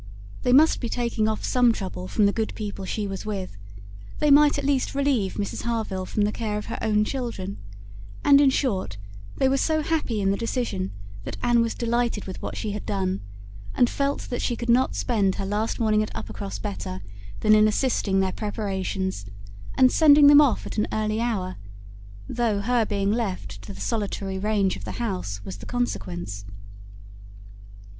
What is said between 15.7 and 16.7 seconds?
morning at Uppercross